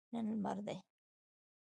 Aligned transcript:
نن 0.13 0.25
لمر 0.37 0.57
دی 0.65 0.77